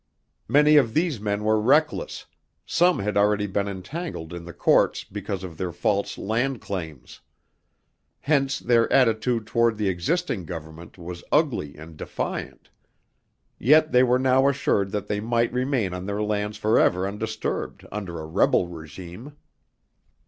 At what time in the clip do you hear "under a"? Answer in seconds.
17.91-18.25